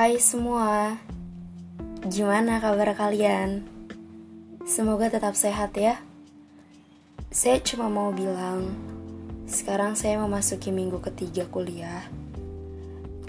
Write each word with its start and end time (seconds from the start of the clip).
Hai 0.00 0.16
semua, 0.16 0.96
gimana 2.08 2.56
kabar 2.56 2.96
kalian? 2.96 3.68
Semoga 4.64 5.12
tetap 5.12 5.36
sehat 5.36 5.76
ya. 5.76 6.00
Saya 7.28 7.60
cuma 7.60 7.92
mau 7.92 8.08
bilang, 8.08 8.72
sekarang 9.44 10.00
saya 10.00 10.16
memasuki 10.16 10.72
minggu 10.72 11.04
ketiga 11.04 11.44
kuliah. 11.52 12.08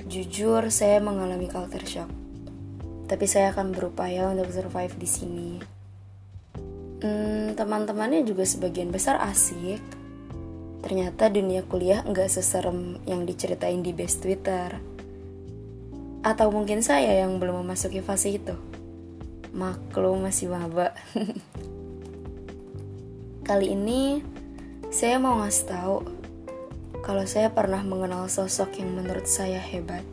Jujur, 0.08 0.72
saya 0.72 1.04
mengalami 1.04 1.52
culture 1.52 1.84
shock, 1.84 2.08
tapi 3.04 3.28
saya 3.28 3.52
akan 3.52 3.76
berupaya 3.76 4.32
untuk 4.32 4.48
survive 4.56 4.96
di 4.96 5.10
sini. 5.12 5.52
Hmm, 7.04 7.52
teman-temannya 7.52 8.24
juga 8.24 8.48
sebagian 8.48 8.96
besar 8.96 9.20
asik. 9.20 9.84
Ternyata 10.88 11.28
dunia 11.28 11.68
kuliah 11.68 12.00
nggak 12.08 12.32
seserem 12.32 12.96
yang 13.04 13.28
diceritain 13.28 13.84
di 13.84 13.92
best 13.92 14.24
Twitter 14.24 14.91
atau 16.22 16.54
mungkin 16.54 16.86
saya 16.86 17.26
yang 17.26 17.42
belum 17.42 17.66
memasuki 17.66 18.02
fase 18.02 18.38
itu. 18.38 18.54
Maklum 19.52 20.22
masih 20.22 20.54
maba. 20.54 20.94
Kali 23.48 23.74
ini 23.74 24.22
saya 24.94 25.18
mau 25.18 25.42
ngasih 25.42 25.66
tahu 25.66 25.98
kalau 27.02 27.26
saya 27.26 27.50
pernah 27.50 27.82
mengenal 27.82 28.30
sosok 28.30 28.78
yang 28.78 28.94
menurut 28.94 29.26
saya 29.26 29.58
hebat. 29.58 30.06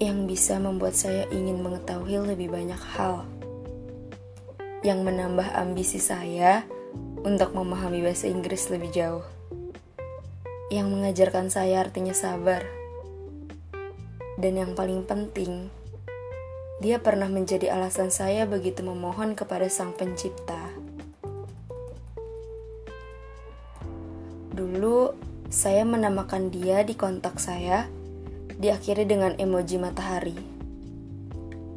Yang 0.00 0.18
bisa 0.34 0.58
membuat 0.58 0.98
saya 0.98 1.28
ingin 1.30 1.62
mengetahui 1.62 2.34
lebih 2.34 2.50
banyak 2.50 2.80
hal. 2.96 3.28
Yang 4.82 4.98
menambah 5.06 5.46
ambisi 5.54 6.02
saya 6.02 6.66
untuk 7.22 7.54
memahami 7.54 8.02
bahasa 8.02 8.26
Inggris 8.26 8.66
lebih 8.66 8.90
jauh. 8.90 9.22
Yang 10.72 10.88
mengajarkan 10.90 11.52
saya 11.52 11.86
artinya 11.86 12.16
sabar 12.16 12.81
dan 14.40 14.56
yang 14.56 14.72
paling 14.72 15.04
penting, 15.04 15.68
dia 16.80 16.98
pernah 16.98 17.28
menjadi 17.28 17.70
alasan 17.76 18.10
saya 18.10 18.48
begitu 18.48 18.80
memohon 18.80 19.36
kepada 19.38 19.68
Sang 19.68 19.92
Pencipta. 19.92 20.72
Dulu, 24.52 25.12
saya 25.52 25.84
menamakan 25.84 26.48
dia 26.48 26.80
di 26.82 26.96
kontak 26.96 27.36
saya, 27.38 27.86
diakhiri 28.56 29.04
dengan 29.04 29.36
emoji 29.36 29.76
matahari. 29.76 30.36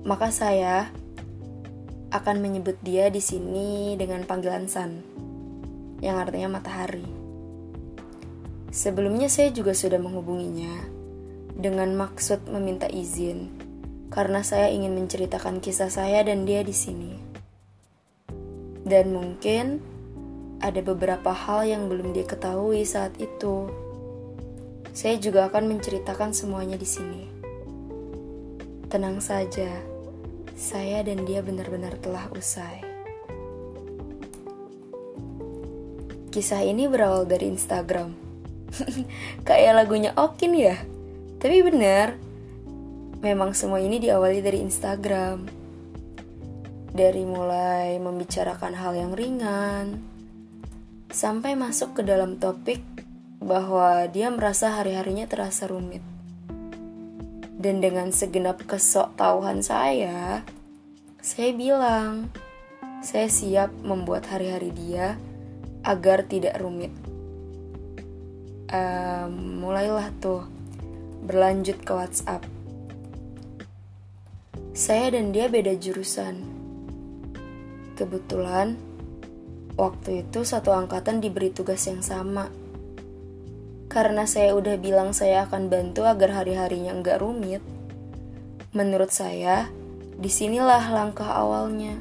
Maka 0.07 0.31
saya 0.31 0.89
akan 2.15 2.39
menyebut 2.39 2.79
dia 2.79 3.11
di 3.11 3.19
sini 3.19 3.99
dengan 3.99 4.23
panggilan 4.23 4.71
San, 4.71 5.03
yang 5.99 6.15
artinya 6.15 6.55
matahari. 6.57 7.03
Sebelumnya 8.71 9.27
saya 9.27 9.51
juga 9.51 9.71
sudah 9.75 9.99
menghubunginya, 9.99 11.04
dengan 11.55 11.95
maksud 11.95 12.51
meminta 12.51 12.85
izin 12.91 13.65
karena 14.15 14.43
saya 14.47 14.71
ingin 14.71 14.95
menceritakan 14.95 15.59
kisah 15.59 15.91
saya 15.91 16.23
dan 16.23 16.47
dia 16.47 16.63
di 16.63 16.71
sini. 16.71 17.13
Dan 18.85 19.11
mungkin 19.11 19.81
ada 20.61 20.79
beberapa 20.79 21.33
hal 21.33 21.67
yang 21.67 21.91
belum 21.91 22.15
dia 22.15 22.23
ketahui 22.23 22.85
saat 22.87 23.17
itu. 23.19 23.67
Saya 24.95 25.19
juga 25.19 25.51
akan 25.51 25.75
menceritakan 25.75 26.31
semuanya 26.31 26.79
di 26.79 26.87
sini. 26.87 27.23
Tenang 28.87 29.19
saja, 29.19 29.67
saya 30.55 31.03
dan 31.03 31.27
dia 31.27 31.43
benar-benar 31.43 31.99
telah 31.99 32.31
usai. 32.31 32.79
Kisah 36.31 36.63
ini 36.63 36.87
berawal 36.87 37.27
dari 37.27 37.51
Instagram. 37.51 38.15
Kayak 39.47 39.83
lagunya 39.83 40.11
Okin 40.15 40.55
ya? 40.55 40.94
Tapi 41.45 41.61
benar, 41.61 42.17
memang 43.21 43.53
semua 43.53 43.77
ini 43.77 44.01
diawali 44.01 44.41
dari 44.41 44.65
Instagram. 44.65 45.45
Dari 46.89 47.21
mulai 47.21 48.01
membicarakan 48.01 48.73
hal 48.73 48.97
yang 48.97 49.13
ringan, 49.13 50.01
sampai 51.13 51.53
masuk 51.53 51.93
ke 51.93 52.01
dalam 52.01 52.41
topik 52.41 52.81
bahwa 53.37 54.09
dia 54.09 54.33
merasa 54.33 54.73
hari-harinya 54.73 55.29
terasa 55.29 55.69
rumit. 55.69 56.01
Dan 57.61 57.77
dengan 57.77 58.09
segenap 58.09 58.65
kesok 58.65 59.13
tahuan 59.13 59.61
saya, 59.61 60.41
saya 61.21 61.53
bilang, 61.53 62.33
saya 63.05 63.29
siap 63.29 63.69
membuat 63.85 64.25
hari-hari 64.33 64.73
dia 64.73 65.13
agar 65.85 66.25
tidak 66.25 66.57
rumit. 66.57 66.89
Um, 68.73 69.61
mulailah 69.61 70.09
tuh 70.17 70.54
berlanjut 71.25 71.81
ke 71.81 71.91
WhatsApp. 71.91 72.45
Saya 74.75 75.17
dan 75.17 75.33
dia 75.33 75.49
beda 75.49 75.73
jurusan. 75.73 76.45
Kebetulan, 77.97 78.77
waktu 79.79 80.27
itu 80.27 80.45
satu 80.45 80.75
angkatan 80.75 81.23
diberi 81.23 81.49
tugas 81.49 81.81
yang 81.89 82.05
sama. 82.05 82.51
Karena 83.89 84.27
saya 84.27 84.53
udah 84.53 84.75
bilang 84.75 85.15
saya 85.15 85.47
akan 85.47 85.71
bantu 85.71 86.03
agar 86.03 86.43
hari-harinya 86.43 86.91
enggak 86.91 87.23
rumit, 87.23 87.63
menurut 88.75 89.09
saya, 89.09 89.71
di 90.19 90.27
sinilah 90.27 90.91
langkah 90.91 91.31
awalnya. 91.31 91.95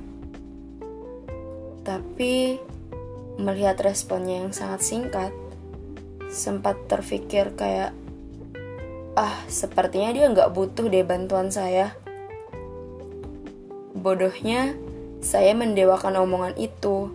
Tapi, 1.87 2.59
melihat 3.39 3.79
responnya 3.79 4.43
yang 4.43 4.51
sangat 4.51 4.83
singkat, 4.83 5.33
sempat 6.35 6.75
terpikir 6.91 7.55
kayak 7.55 7.95
Ah, 9.15 9.47
sepertinya 9.47 10.11
dia 10.11 10.27
nggak 10.27 10.51
butuh 10.51 10.91
deh 10.91 11.07
bantuan 11.07 11.47
saya. 11.47 11.95
Bodohnya, 13.95 14.75
saya 15.23 15.55
mendewakan 15.55 16.19
omongan 16.19 16.59
itu. 16.59 17.15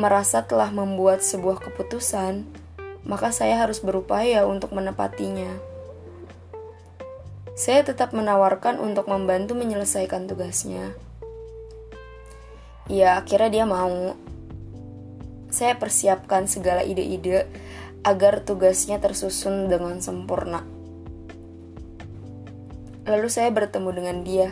Merasa 0.00 0.48
telah 0.48 0.72
membuat 0.72 1.20
sebuah 1.20 1.60
keputusan, 1.60 2.48
maka 3.04 3.28
saya 3.36 3.60
harus 3.60 3.84
berupaya 3.84 4.48
untuk 4.48 4.72
menepatinya. 4.72 5.60
Saya 7.52 7.84
tetap 7.84 8.16
menawarkan 8.16 8.80
untuk 8.80 9.12
membantu 9.12 9.52
menyelesaikan 9.52 10.24
tugasnya. 10.24 10.96
Ya, 12.88 13.20
akhirnya 13.20 13.50
dia 13.52 13.64
mau. 13.68 14.16
Saya 15.52 15.76
persiapkan 15.76 16.48
segala 16.48 16.80
ide-ide 16.80 17.44
agar 18.02 18.42
tugasnya 18.42 18.98
tersusun 18.98 19.70
dengan 19.70 20.02
sempurna. 20.02 20.66
Lalu 23.06 23.28
saya 23.30 23.50
bertemu 23.54 23.90
dengan 23.94 24.16
dia. 24.26 24.48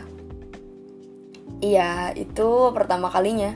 Iya, 1.61 2.15
itu 2.15 2.71
pertama 2.73 3.11
kalinya 3.11 3.53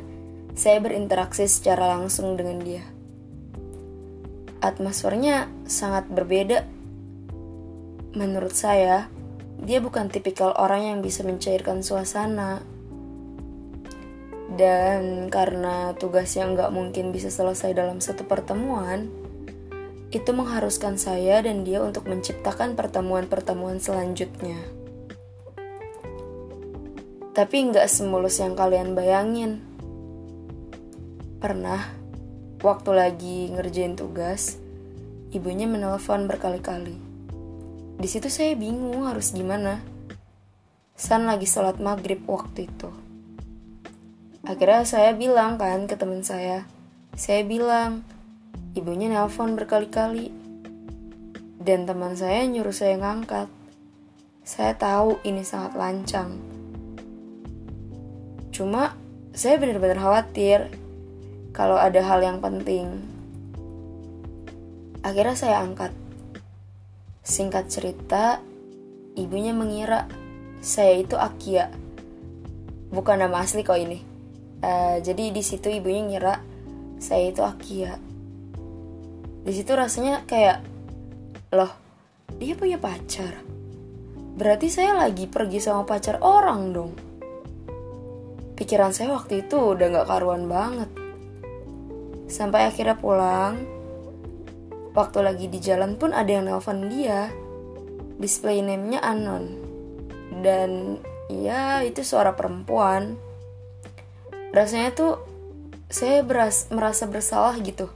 saya 0.55 0.79
berinteraksi 0.79 1.51
secara 1.51 1.99
langsung 1.99 2.39
dengan 2.39 2.63
dia. 2.63 2.83
Atmosfernya 4.63 5.51
sangat 5.67 6.07
berbeda. 6.07 6.63
Menurut 8.15 8.55
saya, 8.55 9.11
dia 9.59 9.83
bukan 9.83 10.07
tipikal 10.07 10.55
orang 10.55 10.95
yang 10.95 10.99
bisa 11.03 11.27
mencairkan 11.27 11.83
suasana. 11.83 12.63
Dan 14.55 15.27
karena 15.27 15.91
tugasnya 15.99 16.47
nggak 16.47 16.71
mungkin 16.71 17.11
bisa 17.11 17.27
selesai 17.27 17.75
dalam 17.75 17.99
satu 17.99 18.23
pertemuan, 18.23 19.11
itu 20.15 20.31
mengharuskan 20.31 20.95
saya 20.95 21.43
dan 21.43 21.67
dia 21.67 21.83
untuk 21.83 22.07
menciptakan 22.07 22.79
pertemuan-pertemuan 22.79 23.83
selanjutnya. 23.83 24.55
Tapi 27.35 27.55
nggak 27.67 27.83
semulus 27.91 28.39
yang 28.39 28.55
kalian 28.55 28.95
bayangin. 28.95 29.59
Pernah, 31.43 31.91
waktu 32.63 32.91
lagi 32.95 33.51
ngerjain 33.51 33.99
tugas, 33.99 34.55
ibunya 35.35 35.67
menelpon 35.67 36.31
berkali-kali. 36.31 36.95
Di 37.99 38.07
situ 38.07 38.31
saya 38.31 38.55
bingung 38.55 39.03
harus 39.03 39.35
gimana. 39.35 39.83
San 40.95 41.27
lagi 41.27 41.43
sholat 41.43 41.75
maghrib 41.83 42.23
waktu 42.23 42.71
itu. 42.71 42.87
Akhirnya 44.47 44.87
saya 44.87 45.11
bilang 45.11 45.59
kan 45.59 45.91
ke 45.91 45.99
teman 45.99 46.23
saya, 46.23 46.63
saya 47.19 47.43
bilang, 47.43 48.07
Ibunya 48.75 49.07
nelpon 49.07 49.55
berkali-kali. 49.55 50.27
Dan 51.63 51.87
teman 51.87 52.11
saya 52.19 52.43
nyuruh 52.43 52.75
saya 52.75 52.99
ngangkat. 52.99 53.47
Saya 54.43 54.75
tahu 54.75 55.17
ini 55.23 55.47
sangat 55.47 55.79
lancang. 55.79 56.35
Cuma 58.51 58.99
saya 59.31 59.55
benar-benar 59.57 59.95
khawatir 59.95 60.69
kalau 61.55 61.79
ada 61.79 62.03
hal 62.03 62.19
yang 62.19 62.43
penting. 62.43 62.99
Akhirnya 65.07 65.39
saya 65.39 65.63
angkat. 65.63 65.95
Singkat 67.23 67.71
cerita, 67.71 68.43
ibunya 69.15 69.55
mengira 69.55 70.11
saya 70.59 70.99
itu 70.99 71.15
Akia. 71.15 71.71
Bukan 72.91 73.23
nama 73.23 73.39
asli 73.39 73.63
kok 73.63 73.79
ini. 73.79 74.03
Uh, 74.59 74.99
jadi 74.99 75.31
di 75.31 75.39
situ 75.39 75.71
ibunya 75.71 76.03
ngira 76.03 76.35
saya 76.99 77.31
itu 77.31 77.39
Akia 77.39 78.14
di 79.45 79.51
situ 79.53 79.71
rasanya 79.77 80.25
kayak 80.25 80.65
loh 81.53 81.71
dia 82.41 82.57
punya 82.57 82.81
pacar 82.81 83.45
Berarti 84.35 84.67
saya 84.67 84.99
lagi 84.99 85.31
pergi 85.31 85.63
sama 85.63 85.87
pacar 85.87 86.19
orang 86.19 86.75
dong. 86.75 86.91
Pikiran 88.59 88.91
saya 88.91 89.15
waktu 89.15 89.47
itu 89.47 89.55
udah 89.55 89.87
gak 89.95 90.11
karuan 90.11 90.51
banget. 90.51 90.91
Sampai 92.27 92.67
akhirnya 92.67 92.99
pulang, 92.99 93.63
waktu 94.91 95.23
lagi 95.23 95.47
di 95.47 95.63
jalan 95.63 95.95
pun 95.95 96.11
ada 96.11 96.27
yang 96.27 96.51
nelpon 96.51 96.91
dia. 96.91 97.31
Display 98.19 98.59
name-nya 98.59 98.99
Anon. 98.99 99.55
Dan 100.43 100.99
ya 101.31 101.87
itu 101.87 102.03
suara 102.03 102.35
perempuan. 102.35 103.15
Rasanya 104.51 104.91
tuh 104.91 105.15
saya 105.87 106.27
beras, 106.27 106.67
merasa 106.75 107.07
bersalah 107.07 107.55
gitu 107.63 107.87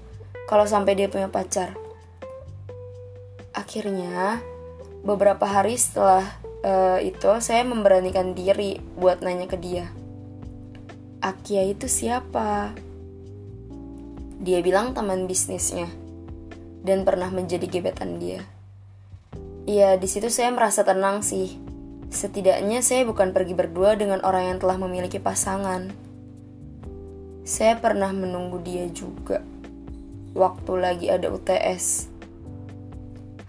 kalau 0.50 0.66
sampai 0.66 0.98
dia 0.98 1.06
punya 1.06 1.30
pacar. 1.30 1.78
Akhirnya 3.54 4.42
beberapa 5.06 5.46
hari 5.46 5.78
setelah 5.78 6.26
uh, 6.66 6.98
itu 6.98 7.30
saya 7.38 7.62
memberanikan 7.62 8.34
diri 8.34 8.82
buat 8.98 9.22
nanya 9.22 9.46
ke 9.46 9.62
dia. 9.62 9.94
Akia 11.22 11.70
itu 11.70 11.86
siapa? 11.86 12.74
Dia 14.42 14.66
bilang 14.66 14.98
teman 14.98 15.30
bisnisnya 15.30 15.86
dan 16.82 17.06
pernah 17.06 17.30
menjadi 17.30 17.70
gebetan 17.70 18.18
dia. 18.18 18.42
Ya, 19.70 20.02
di 20.02 20.10
situ 20.10 20.34
saya 20.34 20.50
merasa 20.50 20.82
tenang 20.82 21.22
sih. 21.22 21.62
Setidaknya 22.10 22.82
saya 22.82 23.06
bukan 23.06 23.38
pergi 23.38 23.54
berdua 23.54 23.94
dengan 23.94 24.26
orang 24.26 24.56
yang 24.56 24.58
telah 24.58 24.82
memiliki 24.82 25.22
pasangan. 25.22 25.94
Saya 27.46 27.78
pernah 27.78 28.10
menunggu 28.10 28.58
dia 28.66 28.90
juga. 28.90 29.46
Waktu 30.38 30.72
lagi 30.78 31.08
ada 31.10 31.30
UTS. 31.34 32.10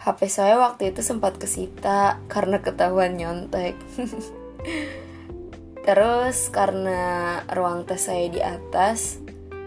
HP 0.01 0.33
saya 0.33 0.57
waktu 0.57 0.97
itu 0.97 1.05
sempat 1.05 1.37
kesita 1.37 2.21
karena 2.29 2.65
ketahuan 2.65 3.21
nyontek. 3.21 3.77
Terus 5.87 6.49
karena 6.49 7.41
ruang 7.53 7.85
tes 7.85 8.09
saya 8.09 8.29
di 8.33 8.41
atas 8.41 9.21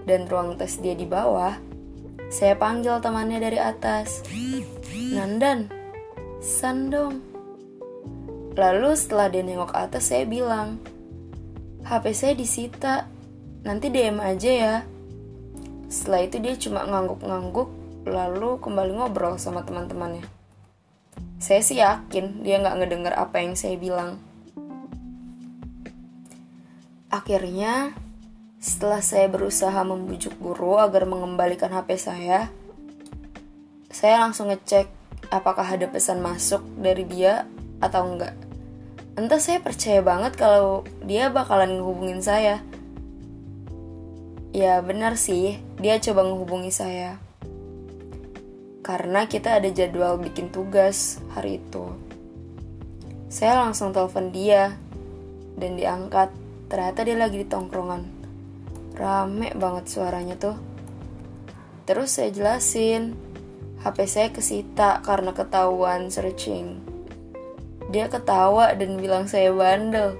dan 0.09 0.25
ruang 0.25 0.57
tes 0.57 0.81
dia 0.81 0.93
di 0.93 1.05
bawah, 1.05 1.57
saya 2.33 2.57
panggil 2.57 2.97
temannya 2.97 3.37
dari 3.37 3.61
atas. 3.61 4.25
Nandan, 5.13 5.69
sandong. 6.41 7.21
Lalu 8.57 8.93
setelah 8.93 9.29
dia 9.29 9.41
nengok 9.41 9.73
atas, 9.73 10.13
saya 10.13 10.25
bilang, 10.25 10.77
HP 11.85 12.05
saya 12.13 12.33
disita, 12.37 12.93
nanti 13.65 13.89
DM 13.89 14.17
aja 14.21 14.51
ya. 14.53 14.75
Setelah 15.93 16.25
itu 16.25 16.41
dia 16.41 16.57
cuma 16.57 16.81
ngangguk-ngangguk, 16.89 17.69
lalu 18.09 18.57
kembali 18.57 18.97
ngobrol 18.97 19.37
sama 19.37 19.61
teman-temannya. 19.61 20.25
Saya 21.37 21.61
sih 21.61 21.77
yakin 21.77 22.41
dia 22.41 22.57
nggak 22.57 22.81
ngedenger 22.81 23.13
apa 23.13 23.45
yang 23.45 23.53
saya 23.53 23.77
bilang. 23.77 24.17
Akhirnya, 27.13 27.93
setelah 28.57 29.05
saya 29.05 29.29
berusaha 29.29 29.85
membujuk 29.85 30.33
guru 30.41 30.81
agar 30.81 31.05
mengembalikan 31.05 31.69
HP 31.69 32.01
saya, 32.01 32.49
saya 33.93 34.25
langsung 34.25 34.49
ngecek 34.49 34.89
apakah 35.29 35.77
ada 35.77 35.85
pesan 35.85 36.25
masuk 36.25 36.65
dari 36.73 37.05
dia 37.05 37.45
atau 37.77 38.09
enggak. 38.09 38.33
Entah 39.13 39.37
saya 39.37 39.61
percaya 39.61 40.01
banget 40.01 40.41
kalau 40.41 40.81
dia 41.05 41.29
bakalan 41.29 41.77
ngehubungin 41.77 42.25
saya. 42.25 42.65
Ya 44.57 44.81
benar 44.81 45.17
sih, 45.21 45.61
dia 45.83 45.99
coba 45.99 46.23
ngehubungi 46.23 46.71
saya. 46.71 47.19
Karena 48.79 49.27
kita 49.27 49.59
ada 49.59 49.67
jadwal 49.67 50.15
bikin 50.15 50.47
tugas 50.47 51.19
hari 51.35 51.59
itu. 51.59 51.91
Saya 53.27 53.59
langsung 53.67 53.91
telepon 53.91 54.31
dia 54.31 54.79
dan 55.59 55.75
diangkat. 55.75 56.31
Ternyata 56.71 57.03
dia 57.03 57.19
lagi 57.19 57.43
di 57.43 57.47
tongkrongan. 57.51 58.07
Rame 58.95 59.51
banget 59.59 59.91
suaranya 59.91 60.39
tuh. 60.39 60.55
Terus 61.83 62.15
saya 62.15 62.31
jelasin, 62.31 63.19
HP 63.83 64.07
saya 64.07 64.31
kesita 64.31 65.03
karena 65.03 65.35
ketahuan 65.35 66.07
searching. 66.07 66.79
Dia 67.91 68.07
ketawa 68.07 68.71
dan 68.71 68.95
bilang 68.95 69.27
saya 69.27 69.51
bandel. 69.51 70.15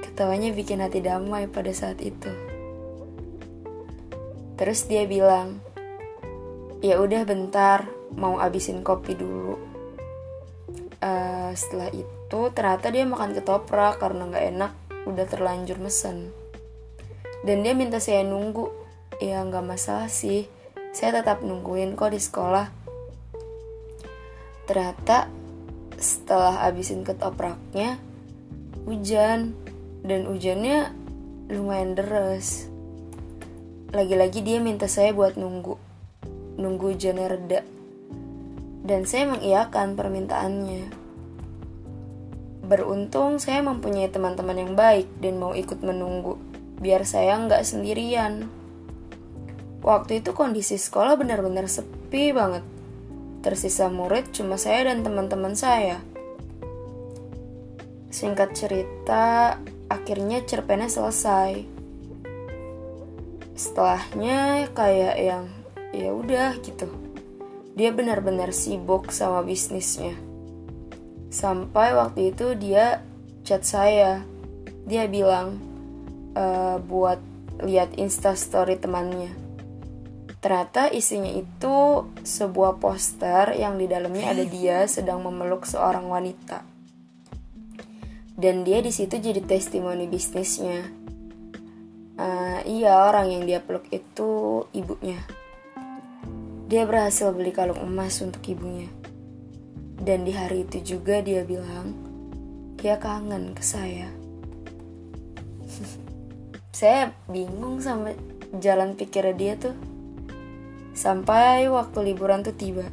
Ketawanya 0.00 0.56
bikin 0.56 0.80
hati 0.80 1.04
damai 1.04 1.52
pada 1.52 1.68
saat 1.76 2.00
itu. 2.00 2.43
Terus 4.54 4.86
dia 4.86 5.02
bilang, 5.10 5.58
ya 6.78 7.02
udah 7.02 7.26
bentar, 7.26 7.90
mau 8.14 8.38
abisin 8.38 8.86
kopi 8.86 9.18
dulu. 9.18 9.58
Uh, 11.04 11.50
setelah 11.52 11.90
itu 11.90 12.40
ternyata 12.54 12.88
dia 12.88 13.04
makan 13.04 13.34
ketoprak 13.34 13.98
karena 13.98 14.30
nggak 14.30 14.46
enak, 14.54 14.72
udah 15.10 15.26
terlanjur 15.26 15.82
mesen. 15.82 16.30
Dan 17.44 17.66
dia 17.66 17.74
minta 17.76 17.98
saya 17.98 18.22
nunggu. 18.22 18.70
Ya 19.20 19.42
nggak 19.44 19.66
masalah 19.66 20.08
sih. 20.08 20.48
Saya 20.94 21.20
tetap 21.20 21.42
nungguin 21.42 21.98
kok 21.98 22.14
di 22.14 22.18
sekolah. 22.22 22.66
Ternyata 24.64 25.28
setelah 25.98 26.64
habisin 26.64 27.04
ketopraknya 27.04 28.00
hujan. 28.88 29.52
Dan 30.04 30.28
hujannya 30.28 30.92
lumayan 31.48 31.96
deras 31.96 32.73
lagi-lagi 33.94 34.42
dia 34.42 34.58
minta 34.58 34.90
saya 34.90 35.14
buat 35.14 35.38
nunggu 35.38 35.78
nunggu 36.58 36.84
hujannya 36.98 37.26
reda 37.30 37.60
dan 38.82 39.06
saya 39.06 39.30
mengiyakan 39.30 39.94
permintaannya 39.94 41.04
beruntung 42.64 43.36
saya 43.38 43.60
mempunyai 43.60 44.08
teman-teman 44.08 44.56
yang 44.56 44.72
baik 44.74 45.06
dan 45.20 45.36
mau 45.36 45.52
ikut 45.52 45.84
menunggu 45.84 46.40
biar 46.80 47.04
saya 47.06 47.38
nggak 47.38 47.62
sendirian. 47.62 48.48
Waktu 49.84 50.24
itu 50.24 50.32
kondisi 50.32 50.80
sekolah 50.80 51.20
benar-benar 51.20 51.68
sepi 51.68 52.32
banget. 52.32 52.64
Tersisa 53.44 53.92
murid 53.92 54.32
cuma 54.32 54.56
saya 54.56 54.88
dan 54.88 55.04
teman-teman 55.04 55.52
saya. 55.52 56.00
Singkat 58.08 58.56
cerita, 58.56 59.60
akhirnya 59.92 60.40
cerpennya 60.48 60.88
selesai. 60.88 61.73
Setelahnya 63.54 64.66
kayak 64.74 65.16
yang 65.18 65.44
ya 65.94 66.10
udah 66.10 66.58
gitu. 66.58 66.90
Dia 67.74 67.90
benar-benar 67.90 68.50
sibuk 68.50 69.10
sama 69.14 69.42
bisnisnya. 69.46 70.14
Sampai 71.30 71.94
waktu 71.94 72.34
itu 72.34 72.54
dia 72.54 73.02
chat 73.42 73.66
saya. 73.66 74.22
Dia 74.86 75.08
bilang, 75.10 75.58
uh, 76.38 76.78
buat 76.82 77.18
lihat 77.62 77.94
instastory 77.98 78.78
temannya. 78.78 79.32
Ternyata 80.44 80.92
isinya 80.92 81.32
itu 81.32 82.04
sebuah 82.20 82.76
poster 82.76 83.56
yang 83.56 83.80
di 83.80 83.88
dalamnya 83.88 84.36
ada 84.36 84.44
dia 84.44 84.84
sedang 84.84 85.24
memeluk 85.24 85.64
seorang 85.64 86.04
wanita. 86.04 86.60
Dan 88.34 88.66
dia 88.66 88.82
di 88.84 88.92
situ 88.92 89.16
jadi 89.16 89.40
testimoni 89.40 90.04
bisnisnya. 90.04 91.03
Uh, 92.14 92.62
iya, 92.62 93.10
orang 93.10 93.26
yang 93.26 93.42
dia 93.42 93.58
peluk 93.58 93.90
itu 93.90 94.62
ibunya. 94.70 95.18
Dia 96.70 96.86
berhasil 96.86 97.34
beli 97.34 97.50
kalung 97.50 97.82
emas 97.82 98.22
untuk 98.22 98.38
ibunya. 98.46 98.86
Dan 99.98 100.22
di 100.22 100.30
hari 100.30 100.62
itu 100.62 100.94
juga 100.94 101.18
dia 101.18 101.42
bilang, 101.42 101.90
dia 102.78 103.02
kangen 103.02 103.58
ke 103.58 103.62
saya. 103.66 104.06
Saya 106.78 107.10
bingung 107.26 107.82
sama 107.82 108.14
jalan 108.62 108.94
pikirnya 108.94 109.34
dia 109.34 109.54
tuh. 109.58 109.74
Sampai 110.94 111.66
waktu 111.66 112.14
liburan 112.14 112.46
tuh 112.46 112.54
tiba. 112.54 112.86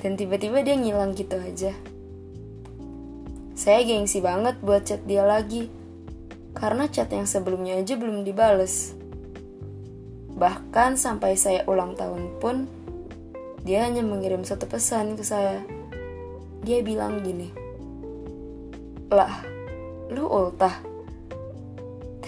Dan 0.00 0.16
tiba-tiba 0.16 0.64
dia 0.64 0.80
ngilang 0.80 1.12
gitu 1.12 1.36
aja. 1.36 1.76
Saya 3.52 3.84
gengsi 3.84 4.24
banget 4.24 4.56
buat 4.64 4.88
chat 4.88 5.04
dia 5.04 5.26
lagi 5.28 5.68
karena 6.58 6.90
chat 6.90 7.08
yang 7.14 7.24
sebelumnya 7.24 7.78
aja 7.78 7.94
belum 7.94 8.26
dibales 8.26 8.92
bahkan 10.34 10.94
sampai 10.98 11.34
saya 11.34 11.62
ulang 11.66 11.94
tahun 11.94 12.38
pun 12.42 12.66
dia 13.62 13.86
hanya 13.86 14.02
mengirim 14.02 14.42
satu 14.42 14.66
pesan 14.66 15.14
ke 15.14 15.22
saya 15.22 15.62
dia 16.62 16.82
bilang 16.82 17.22
gini 17.22 17.50
lah 19.08 19.42
lu 20.12 20.26
ultah 20.26 20.88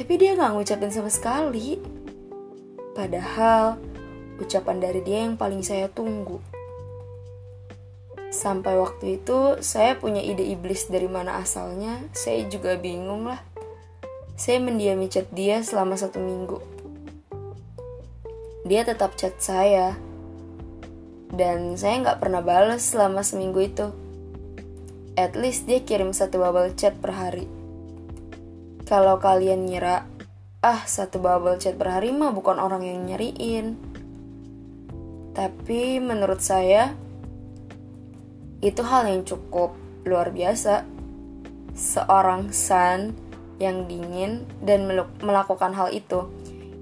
tapi 0.00 0.16
dia 0.16 0.32
gak 0.32 0.56
ngucapin 0.56 0.88
sama 0.88 1.12
sekali. 1.12 1.76
Padahal 2.96 3.76
ucapan 4.40 4.80
dari 4.80 5.04
dia 5.04 5.28
yang 5.28 5.37
paling 5.37 5.60
saya 5.60 5.92
tunggu. 5.92 6.40
Sampai 8.32 8.80
waktu 8.80 9.20
itu 9.20 9.60
saya 9.60 10.00
punya 10.00 10.25
ide 10.25 10.40
iblis 10.40 10.88
dari 10.88 11.04
mana 11.04 11.44
asalnya, 11.44 12.00
saya 12.16 12.49
juga 12.49 12.80
bingung 12.80 13.28
lah. 13.28 13.44
Saya 14.40 14.56
mendiami 14.56 15.04
chat 15.12 15.28
dia 15.37 15.61
selama 15.61 16.00
satu 16.00 16.16
minggu. 16.16 16.64
Dia 18.64 18.88
tetap 18.88 19.12
chat 19.12 19.37
saya, 19.37 20.00
dan 21.28 21.76
saya 21.76 22.00
nggak 22.00 22.25
pernah 22.25 22.40
balas 22.40 22.88
selama 22.88 23.20
seminggu 23.20 23.61
itu. 23.61 23.92
At 25.12 25.37
least 25.37 25.68
dia 25.68 25.85
kirim 25.85 26.16
satu 26.16 26.40
bubble 26.40 26.73
chat 26.73 26.97
per 27.04 27.12
hari. 27.12 27.44
Kalau 28.88 29.20
kalian 29.20 29.68
ngira, 29.68 30.09
ah 30.64 30.88
satu 30.88 31.20
bubble 31.20 31.61
chat 31.61 31.76
per 31.76 32.00
hari 32.00 32.09
mah 32.09 32.32
bukan 32.32 32.56
orang 32.56 32.80
yang 32.80 33.12
nyariin. 33.12 33.76
Tapi 35.37 36.00
menurut 36.00 36.40
saya, 36.40 36.97
itu 38.64 38.80
hal 38.88 39.04
yang 39.04 39.20
cukup 39.20 39.76
luar 40.09 40.32
biasa. 40.32 40.88
Seorang 41.76 42.56
San 42.56 43.28
yang 43.61 43.85
dingin 43.85 44.49
dan 44.64 44.88
melakukan 45.21 45.76
hal 45.76 45.93
itu, 45.93 46.26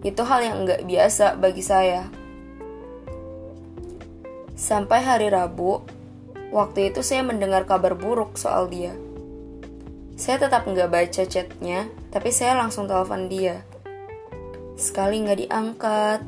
itu 0.07 0.23
hal 0.23 0.41
yang 0.47 0.63
nggak 0.63 0.87
biasa 0.87 1.35
bagi 1.37 1.61
saya. 1.61 2.07
Sampai 4.55 5.03
hari 5.03 5.27
Rabu, 5.27 5.83
waktu 6.55 6.95
itu 6.95 7.03
saya 7.03 7.27
mendengar 7.27 7.67
kabar 7.67 7.99
buruk 7.99 8.39
soal 8.39 8.71
dia. 8.71 8.95
Saya 10.15 10.39
tetap 10.47 10.67
nggak 10.67 10.91
baca 10.91 11.23
chatnya, 11.27 11.91
tapi 12.15 12.31
saya 12.31 12.55
langsung 12.59 12.87
telepon 12.87 13.27
dia. 13.27 13.63
Sekali 14.79 15.23
nggak 15.23 15.39
diangkat, 15.47 16.21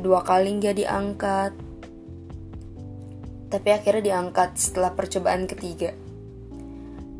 dua 0.00 0.24
kali 0.24 0.56
nggak 0.56 0.76
diangkat, 0.80 1.52
tapi 3.52 3.68
akhirnya 3.72 4.14
diangkat 4.14 4.56
setelah 4.56 4.96
percobaan 4.96 5.44
ketiga. 5.44 5.92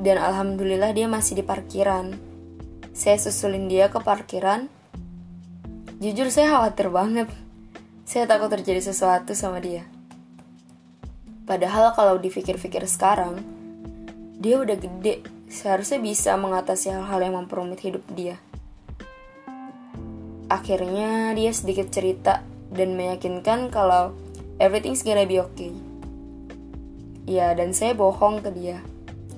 Dan 0.01 0.17
alhamdulillah 0.17 0.97
dia 0.97 1.05
masih 1.05 1.41
di 1.41 1.45
parkiran. 1.45 2.30
Saya 3.01 3.17
susulin 3.17 3.65
dia 3.65 3.89
ke 3.89 3.97
parkiran. 3.97 4.69
Jujur 6.05 6.29
saya 6.29 6.53
khawatir 6.53 6.93
banget. 6.93 7.33
Saya 8.05 8.29
takut 8.29 8.53
terjadi 8.53 8.93
sesuatu 8.93 9.33
sama 9.33 9.57
dia. 9.57 9.89
Padahal 11.49 11.97
kalau 11.97 12.21
dipikir-pikir 12.21 12.85
sekarang, 12.85 13.41
dia 14.37 14.61
udah 14.61 14.77
gede, 14.77 15.25
seharusnya 15.49 15.97
bisa 15.97 16.37
mengatasi 16.37 16.93
hal-hal 16.93 17.25
yang 17.25 17.41
memperumit 17.41 17.81
hidup 17.81 18.05
dia. 18.13 18.37
Akhirnya 20.53 21.33
dia 21.33 21.57
sedikit 21.57 21.89
cerita 21.89 22.45
dan 22.69 23.01
meyakinkan 23.01 23.73
kalau 23.73 24.13
everything's 24.61 25.01
gonna 25.01 25.25
be 25.25 25.41
okay. 25.41 25.73
Ya, 27.25 27.57
dan 27.57 27.73
saya 27.73 27.97
bohong 27.97 28.45
ke 28.45 28.53
dia. 28.53 28.85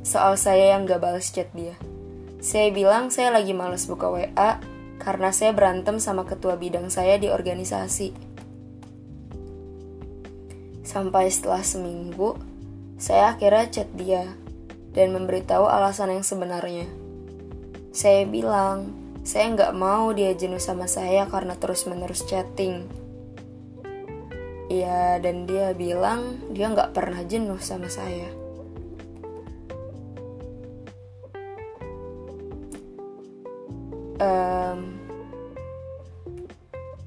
Soal 0.03 0.35
saya 0.35 0.75
yang 0.75 0.83
gak 0.83 0.99
balas 0.99 1.31
chat 1.31 1.47
dia. 1.55 1.79
Saya 2.43 2.75
bilang 2.75 3.15
saya 3.15 3.31
lagi 3.31 3.55
males 3.55 3.87
buka 3.87 4.11
WA 4.11 4.59
karena 4.99 5.31
saya 5.31 5.55
berantem 5.55 6.03
sama 6.03 6.27
ketua 6.27 6.59
bidang 6.59 6.91
saya 6.91 7.15
di 7.15 7.31
organisasi. 7.31 8.11
Sampai 10.83 11.31
setelah 11.31 11.63
seminggu, 11.63 12.35
saya 12.99 13.39
akhirnya 13.39 13.71
chat 13.71 13.87
dia 13.95 14.27
dan 14.91 15.15
memberitahu 15.15 15.71
alasan 15.71 16.19
yang 16.19 16.27
sebenarnya. 16.27 16.91
Saya 17.95 18.27
bilang, 18.27 18.91
saya 19.23 19.47
nggak 19.55 19.79
mau 19.79 20.11
dia 20.11 20.35
jenuh 20.35 20.59
sama 20.59 20.91
saya 20.91 21.31
karena 21.31 21.55
terus-menerus 21.55 22.27
chatting. 22.27 22.91
Ya, 24.67 25.23
dan 25.23 25.47
dia 25.47 25.71
bilang 25.79 26.43
dia 26.51 26.75
nggak 26.75 26.91
pernah 26.91 27.23
jenuh 27.23 27.63
sama 27.63 27.87
saya. 27.87 28.42
Um, 34.23 35.03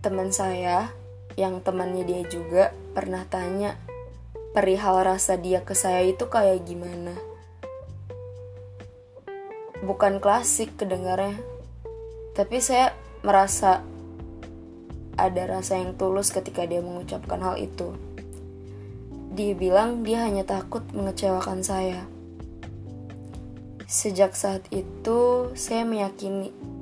teman 0.03 0.36
saya 0.36 0.91
yang 1.39 1.63
temannya 1.63 2.03
dia 2.03 2.27
juga 2.27 2.75
pernah 2.91 3.24
tanya 3.24 3.79
perihal 4.51 5.00
rasa 5.03 5.39
dia 5.39 5.63
ke 5.63 5.72
saya 5.72 6.03
itu 6.03 6.27
kayak 6.27 6.67
gimana. 6.67 7.15
Bukan 9.79 10.19
klasik 10.19 10.75
kedengarnya, 10.75 11.39
tapi 12.36 12.60
saya 12.60 12.91
merasa 13.24 13.79
ada 15.15 15.43
rasa 15.48 15.79
yang 15.79 15.95
tulus 15.95 16.36
ketika 16.36 16.67
dia 16.67 16.84
mengucapkan 16.84 17.39
hal 17.39 17.55
itu. 17.55 17.95
Dia 19.36 19.55
bilang 19.55 20.03
dia 20.03 20.27
hanya 20.27 20.43
takut 20.43 20.84
mengecewakan 20.91 21.63
saya. 21.63 22.03
Sejak 23.88 24.36
saat 24.36 24.67
itu, 24.75 25.51
saya 25.55 25.88
meyakini 25.88 26.75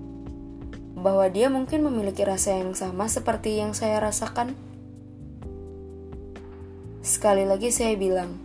bahwa 0.94 1.26
dia 1.30 1.50
mungkin 1.50 1.86
memiliki 1.86 2.22
rasa 2.22 2.62
yang 2.62 2.78
sama 2.78 3.10
seperti 3.10 3.58
yang 3.58 3.74
saya 3.74 3.98
rasakan. 3.98 4.54
Sekali 7.04 7.44
lagi 7.44 7.74
saya 7.74 7.98
bilang, 7.98 8.38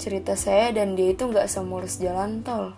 cerita 0.00 0.34
saya 0.34 0.72
dan 0.74 0.96
dia 0.98 1.12
itu 1.14 1.28
nggak 1.28 1.46
semulus 1.46 2.00
jalan 2.00 2.42
tol. 2.42 2.74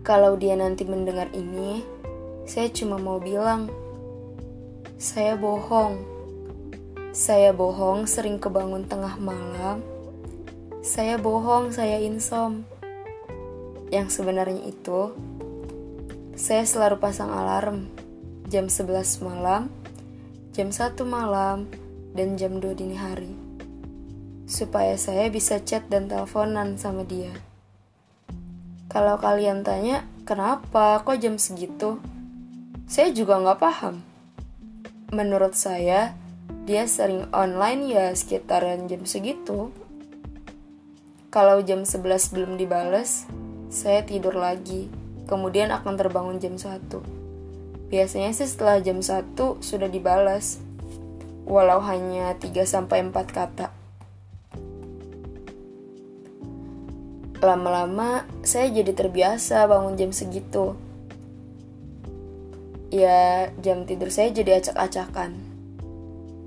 Kalau 0.00 0.34
dia 0.40 0.56
nanti 0.56 0.88
mendengar 0.88 1.28
ini, 1.36 1.84
saya 2.48 2.72
cuma 2.72 2.96
mau 2.96 3.20
bilang, 3.20 3.68
saya 4.96 5.36
bohong. 5.36 6.00
Saya 7.10 7.50
bohong 7.50 8.06
sering 8.06 8.38
kebangun 8.38 8.86
tengah 8.86 9.18
malam. 9.18 9.82
Saya 10.80 11.20
bohong, 11.20 11.74
saya 11.74 12.00
insom. 12.00 12.64
Yang 13.92 14.22
sebenarnya 14.22 14.64
itu 14.70 15.12
saya 16.40 16.64
selalu 16.64 16.96
pasang 16.96 17.28
alarm 17.28 17.84
jam 18.48 18.72
11 18.72 19.20
malam, 19.20 19.68
jam 20.56 20.72
1 20.72 20.96
malam, 21.04 21.68
dan 22.16 22.40
jam 22.40 22.56
2 22.56 22.80
dini 22.80 22.96
hari. 22.96 23.36
Supaya 24.48 24.96
saya 24.96 25.28
bisa 25.28 25.60
chat 25.60 25.84
dan 25.92 26.08
teleponan 26.08 26.80
sama 26.80 27.04
dia. 27.04 27.28
Kalau 28.88 29.20
kalian 29.20 29.60
tanya, 29.68 30.08
kenapa 30.24 31.04
kok 31.04 31.20
jam 31.20 31.36
segitu? 31.36 32.00
Saya 32.88 33.12
juga 33.12 33.36
nggak 33.36 33.60
paham. 33.60 34.00
Menurut 35.12 35.52
saya, 35.52 36.16
dia 36.64 36.88
sering 36.88 37.28
online 37.36 37.84
ya 37.84 38.16
sekitaran 38.16 38.88
jam 38.88 39.04
segitu. 39.04 39.76
Kalau 41.28 41.60
jam 41.60 41.84
11 41.84 42.32
belum 42.32 42.56
dibales, 42.56 43.28
saya 43.68 44.02
tidur 44.02 44.34
lagi 44.34 44.99
kemudian 45.30 45.70
akan 45.70 45.94
terbangun 45.94 46.42
jam 46.42 46.58
1. 46.58 46.90
Biasanya 47.86 48.34
sih 48.34 48.50
setelah 48.50 48.82
jam 48.82 48.98
1 48.98 49.62
sudah 49.62 49.86
dibalas, 49.86 50.58
walau 51.46 51.78
hanya 51.86 52.34
3-4 52.34 53.30
kata. 53.30 53.70
Lama-lama 57.40 58.28
saya 58.44 58.68
jadi 58.68 58.92
terbiasa 58.92 59.64
bangun 59.64 59.96
jam 59.96 60.10
segitu. 60.12 60.76
Ya, 62.90 63.48
jam 63.62 63.86
tidur 63.86 64.10
saya 64.10 64.34
jadi 64.34 64.58
acak-acakan. 64.60 65.38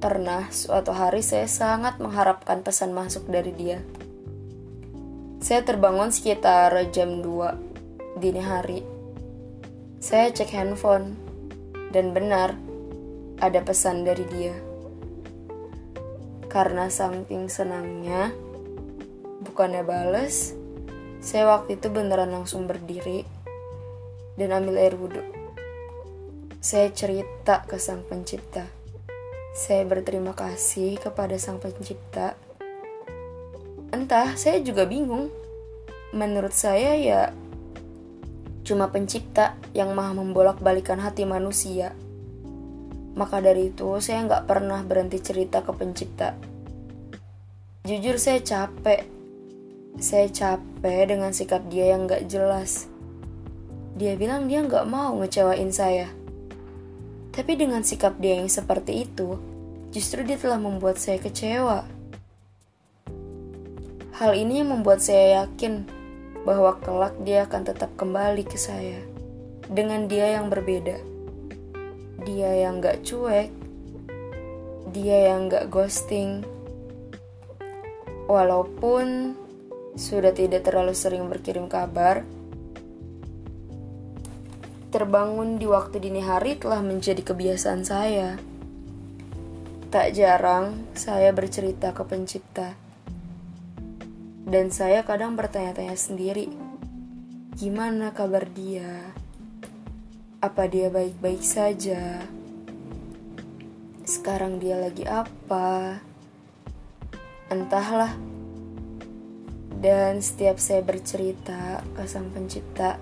Pernah 0.03 0.51
suatu 0.51 0.91
hari 0.91 1.23
saya 1.23 1.47
sangat 1.47 1.97
mengharapkan 2.03 2.61
pesan 2.61 2.91
masuk 2.91 3.25
dari 3.31 3.55
dia. 3.55 3.79
Saya 5.43 5.63
terbangun 5.63 6.11
sekitar 6.11 6.71
jam 6.95 7.19
2 7.19 7.72
dini 8.23 8.39
hari. 8.39 8.79
Saya 9.99 10.31
cek 10.31 10.55
handphone, 10.55 11.19
dan 11.91 12.15
benar, 12.15 12.55
ada 13.43 13.59
pesan 13.59 14.07
dari 14.07 14.23
dia. 14.31 14.55
Karena 16.47 16.87
saking 16.87 17.51
senangnya, 17.51 18.31
bukannya 19.43 19.83
bales, 19.83 20.55
saya 21.19 21.51
waktu 21.51 21.75
itu 21.75 21.91
beneran 21.91 22.31
langsung 22.31 22.63
berdiri 22.63 23.27
dan 24.39 24.55
ambil 24.55 24.79
air 24.79 24.95
wudhu. 24.95 25.19
Saya 26.63 26.95
cerita 26.95 27.67
ke 27.67 27.75
sang 27.75 28.07
pencipta. 28.07 28.63
Saya 29.51 29.83
berterima 29.83 30.31
kasih 30.31 30.95
kepada 30.95 31.35
sang 31.35 31.59
pencipta. 31.59 32.39
Entah, 33.91 34.31
saya 34.39 34.63
juga 34.63 34.87
bingung. 34.87 35.27
Menurut 36.15 36.55
saya 36.55 36.95
ya 36.95 37.21
cuma 38.63 38.89
pencipta 38.89 39.59
yang 39.75 39.91
maha 39.91 40.15
membolak-balikan 40.15 41.03
hati 41.03 41.27
manusia. 41.27 41.91
Maka 43.13 43.43
dari 43.43 43.69
itu, 43.69 43.99
saya 44.01 44.25
nggak 44.25 44.49
pernah 44.49 44.81
berhenti 44.81 45.21
cerita 45.21 45.61
ke 45.61 45.71
pencipta. 45.75 46.33
Jujur 47.85 48.17
saya 48.17 48.39
capek. 48.41 49.05
Saya 49.99 50.25
capek 50.31 51.13
dengan 51.13 51.35
sikap 51.35 51.67
dia 51.69 51.93
yang 51.93 52.09
nggak 52.09 52.25
jelas. 52.25 52.89
Dia 53.93 54.17
bilang 54.17 54.49
dia 54.49 54.65
nggak 54.65 54.89
mau 54.89 55.13
ngecewain 55.21 55.69
saya. 55.69 56.09
Tapi 57.29 57.53
dengan 57.53 57.85
sikap 57.85 58.17
dia 58.17 58.41
yang 58.41 58.49
seperti 58.49 59.05
itu, 59.05 59.37
justru 59.93 60.25
dia 60.25 60.41
telah 60.41 60.57
membuat 60.57 60.97
saya 60.97 61.21
kecewa. 61.21 61.85
Hal 64.17 64.31
ini 64.33 64.61
yang 64.61 64.73
membuat 64.73 65.01
saya 65.01 65.45
yakin 65.45 65.85
bahwa 66.43 66.75
kelak 66.83 67.15
dia 67.23 67.47
akan 67.47 67.63
tetap 67.63 67.91
kembali 67.95 68.43
ke 68.43 68.59
saya 68.59 68.99
dengan 69.71 70.11
dia 70.11 70.35
yang 70.39 70.51
berbeda. 70.51 70.99
Dia 72.23 72.67
yang 72.67 72.79
gak 72.79 73.03
cuek, 73.03 73.51
dia 74.91 75.17
yang 75.33 75.51
gak 75.51 75.71
ghosting. 75.71 76.43
Walaupun 78.27 79.35
sudah 79.99 80.31
tidak 80.31 80.63
terlalu 80.63 80.95
sering 80.95 81.27
berkirim 81.27 81.67
kabar, 81.67 82.23
terbangun 84.93 85.57
di 85.59 85.67
waktu 85.67 85.99
dini 85.99 86.21
hari 86.23 86.55
telah 86.55 86.79
menjadi 86.79 87.19
kebiasaan 87.19 87.83
saya. 87.83 88.37
Tak 89.91 90.13
jarang 90.15 90.89
saya 90.97 91.29
bercerita 91.33 91.93
ke 91.93 92.01
pencipta. 92.05 92.82
Dan 94.43 94.75
saya 94.75 95.07
kadang 95.07 95.39
bertanya-tanya 95.39 95.95
sendiri, 95.95 96.51
gimana 97.55 98.11
kabar 98.11 98.43
dia? 98.51 99.15
Apa 100.43 100.67
dia 100.67 100.91
baik-baik 100.91 101.39
saja? 101.39 102.27
Sekarang 104.03 104.59
dia 104.59 104.75
lagi 104.75 105.07
apa? 105.07 106.03
Entahlah. 107.47 108.11
Dan 109.79 110.19
setiap 110.19 110.59
saya 110.59 110.83
bercerita 110.83 111.79
ke 111.95 112.03
sang 112.03 112.31
pencipta, 112.31 112.99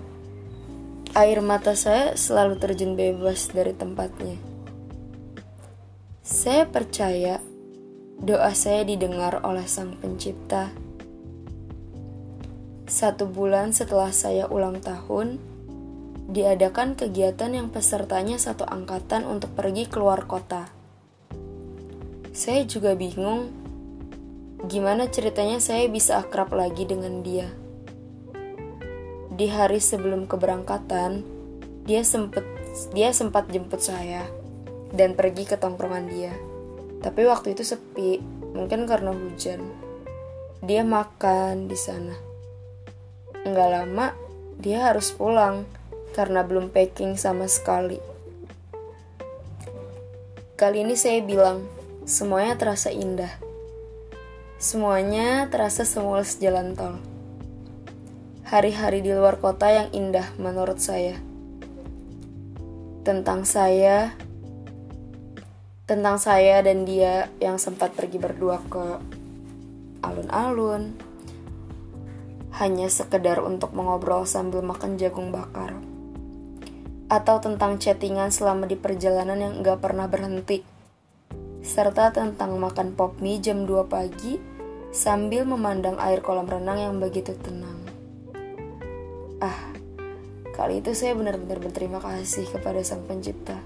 air 1.14 1.38
mata 1.42 1.74
saya 1.74 2.14
selalu 2.14 2.58
terjun 2.58 2.94
bebas 2.94 3.50
dari 3.50 3.74
tempatnya. 3.74 4.38
Saya 6.22 6.70
percaya 6.70 7.42
doa 8.22 8.54
saya 8.54 8.86
didengar 8.86 9.42
oleh 9.42 9.66
Sang 9.66 9.98
Pencipta. 9.98 10.81
Satu 13.02 13.26
bulan 13.26 13.74
setelah 13.74 14.14
saya 14.14 14.46
ulang 14.46 14.78
tahun, 14.78 15.42
diadakan 16.30 16.94
kegiatan 16.94 17.50
yang 17.50 17.66
pesertanya 17.74 18.38
satu 18.38 18.62
angkatan 18.62 19.26
untuk 19.26 19.58
pergi 19.58 19.90
keluar 19.90 20.22
kota. 20.30 20.70
Saya 22.30 22.62
juga 22.62 22.94
bingung 22.94 23.50
gimana 24.70 25.10
ceritanya 25.10 25.58
saya 25.58 25.90
bisa 25.90 26.22
akrab 26.22 26.54
lagi 26.54 26.86
dengan 26.86 27.26
dia. 27.26 27.50
Di 29.34 29.50
hari 29.50 29.82
sebelum 29.82 30.30
keberangkatan, 30.30 31.26
dia 31.82 32.06
sempat 32.06 32.46
dia 32.94 33.10
sempat 33.10 33.50
jemput 33.50 33.82
saya 33.82 34.30
dan 34.94 35.18
pergi 35.18 35.50
ke 35.50 35.58
tongkrongan 35.58 36.06
dia. 36.06 36.38
Tapi 37.02 37.26
waktu 37.26 37.58
itu 37.58 37.66
sepi, 37.66 38.22
mungkin 38.54 38.86
karena 38.86 39.10
hujan. 39.10 39.58
Dia 40.62 40.86
makan 40.86 41.66
di 41.66 41.74
sana. 41.74 42.30
Enggak 43.42 43.74
lama, 43.74 44.14
dia 44.62 44.86
harus 44.86 45.10
pulang 45.10 45.66
karena 46.14 46.46
belum 46.46 46.70
packing 46.70 47.18
sama 47.18 47.50
sekali. 47.50 47.98
Kali 50.54 50.86
ini 50.86 50.94
saya 50.94 51.18
bilang, 51.26 51.66
semuanya 52.06 52.54
terasa 52.54 52.94
indah. 52.94 53.34
Semuanya 54.62 55.50
terasa 55.50 55.82
semulus 55.82 56.38
jalan 56.38 56.78
tol. 56.78 57.02
Hari-hari 58.46 59.02
di 59.02 59.10
luar 59.10 59.42
kota 59.42 59.66
yang 59.66 59.90
indah 59.90 60.30
menurut 60.38 60.78
saya. 60.78 61.18
Tentang 63.02 63.42
saya, 63.42 64.14
tentang 65.90 66.14
saya 66.22 66.62
dan 66.62 66.86
dia 66.86 67.26
yang 67.42 67.58
sempat 67.58 67.90
pergi 67.98 68.22
berdua 68.22 68.62
ke 68.70 69.02
alun-alun 70.06 71.11
hanya 72.60 72.88
sekedar 72.92 73.40
untuk 73.40 73.72
mengobrol 73.72 74.28
sambil 74.28 74.60
makan 74.60 75.00
jagung 75.00 75.32
bakar. 75.32 75.76
Atau 77.08 77.40
tentang 77.40 77.80
chattingan 77.80 78.32
selama 78.32 78.68
di 78.68 78.76
perjalanan 78.76 79.40
yang 79.40 79.54
gak 79.60 79.80
pernah 79.84 80.08
berhenti. 80.08 80.64
Serta 81.62 82.10
tentang 82.10 82.58
makan 82.58 82.98
pop 82.98 83.22
mie 83.22 83.38
jam 83.38 83.64
2 83.64 83.86
pagi 83.86 84.36
sambil 84.92 85.48
memandang 85.48 85.96
air 85.96 86.20
kolam 86.20 86.44
renang 86.44 86.76
yang 86.76 86.94
begitu 87.00 87.32
tenang. 87.38 87.80
Ah 89.40 89.72
kali 90.52 90.84
itu 90.84 90.92
saya 90.92 91.16
benar-benar 91.16 91.58
berterima 91.58 91.98
kasih 91.98 92.44
kepada 92.50 92.84
sang 92.84 93.02
pencipta. 93.08 93.56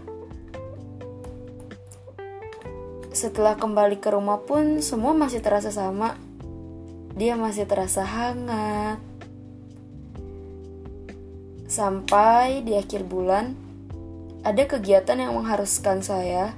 Setelah 3.16 3.56
kembali 3.56 3.96
ke 3.96 4.12
rumah 4.12 4.44
pun 4.44 4.84
semua 4.84 5.16
masih 5.16 5.40
terasa 5.40 5.72
sama. 5.72 6.20
Dia 7.16 7.32
masih 7.32 7.64
terasa 7.64 8.04
hangat. 8.04 9.00
Sampai 11.64 12.60
di 12.60 12.76
akhir 12.76 13.08
bulan, 13.08 13.56
ada 14.44 14.62
kegiatan 14.68 15.16
yang 15.16 15.32
mengharuskan 15.32 16.04
saya 16.04 16.52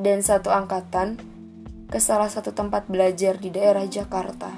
dan 0.00 0.24
satu 0.24 0.48
angkatan 0.48 1.20
ke 1.92 2.00
salah 2.00 2.32
satu 2.32 2.56
tempat 2.56 2.88
belajar 2.88 3.36
di 3.36 3.52
daerah 3.52 3.84
Jakarta. 3.84 4.48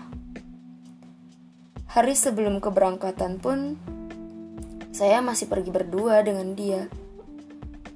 Hari 1.92 2.14
sebelum 2.14 2.62
keberangkatan 2.62 3.42
pun, 3.42 3.74
saya 4.94 5.18
masih 5.18 5.50
pergi 5.50 5.74
berdua 5.74 6.22
dengan 6.22 6.54
dia 6.54 6.86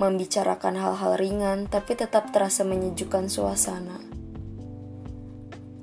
membicarakan 0.02 0.74
hal-hal 0.74 1.14
ringan 1.14 1.70
tapi 1.70 1.94
tetap 1.94 2.34
terasa 2.34 2.66
menyejukkan 2.66 3.30
suasana. 3.30 4.11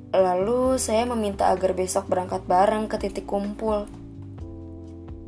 Lalu 0.10 0.82
saya 0.82 1.06
meminta 1.06 1.54
agar 1.54 1.78
besok 1.78 2.10
berangkat 2.10 2.42
bareng 2.50 2.90
ke 2.90 2.98
titik 2.98 3.30
kumpul. 3.30 3.86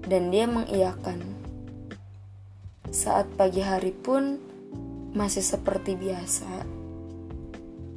Dan 0.01 0.33
dia 0.33 0.49
mengiyakan. 0.49 1.21
Saat 2.89 3.29
pagi 3.37 3.61
hari 3.61 3.93
pun 3.93 4.41
masih 5.13 5.45
seperti 5.45 5.93
biasa. 5.93 6.65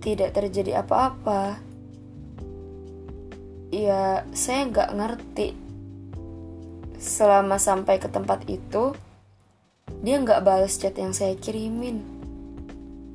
Tidak 0.05 0.31
terjadi 0.37 0.85
apa-apa. 0.85 1.57
Ya, 3.73 4.29
saya 4.37 4.69
nggak 4.69 4.91
ngerti. 4.93 5.49
Selama 7.01 7.57
sampai 7.57 7.97
ke 7.97 8.13
tempat 8.13 8.45
itu, 8.45 8.93
dia 10.05 10.21
nggak 10.21 10.45
balas 10.45 10.77
chat 10.77 10.93
yang 11.01 11.17
saya 11.17 11.33
kirimin. 11.33 12.05